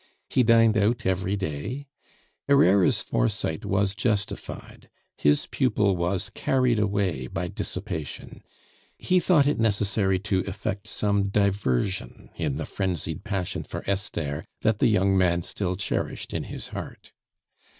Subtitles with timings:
[0.31, 1.85] He dined out every day.
[2.47, 8.41] Herrera's foresight was justified; his pupil was carried away by dissipation;
[8.97, 14.79] he thought it necessary to effect some diversion in the frenzied passion for Esther that
[14.79, 17.11] the young man still cherished in his heart.